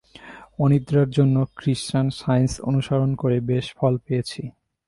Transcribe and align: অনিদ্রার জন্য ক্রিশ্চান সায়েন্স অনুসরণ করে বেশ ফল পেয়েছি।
অনিদ্রার 0.59 1.09
জন্য 1.09 1.35
ক্রিশ্চান 1.57 2.05
সায়েন্স 2.19 2.53
অনুসরণ 2.61 3.11
করে 3.15 3.37
বেশ 3.49 3.65
ফল 3.77 3.93
পেয়েছি। 4.05 4.41